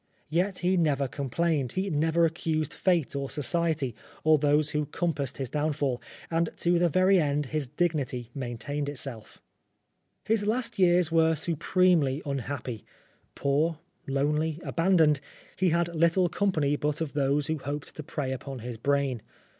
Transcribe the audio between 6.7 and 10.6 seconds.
the very end his dignity maintained itself. 254 Oscar Wilde His